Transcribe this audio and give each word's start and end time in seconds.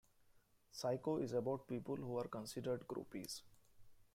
"Psycho" 0.71 1.17
is 1.19 1.31
about 1.33 1.67
people 1.67 1.95
who 1.95 2.17
are 2.17 2.27
considered 2.27 2.87
"groupies". 2.87 3.41